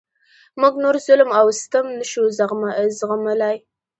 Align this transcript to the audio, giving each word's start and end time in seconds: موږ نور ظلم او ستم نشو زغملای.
موږ 0.61 0.73
نور 0.83 0.95
ظلم 1.05 1.29
او 1.39 1.45
ستم 1.61 1.85
نشو 1.99 2.23
زغملای. 2.99 3.57